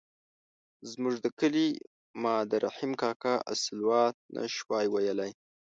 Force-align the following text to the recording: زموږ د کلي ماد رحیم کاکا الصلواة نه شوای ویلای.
زموږ 0.91 1.15
د 1.21 1.27
کلي 1.39 1.67
ماد 2.23 2.49
رحیم 2.65 2.91
کاکا 3.01 3.35
الصلواة 3.51 4.09
نه 4.35 4.43
شوای 4.55 4.85
ویلای. 4.89 5.31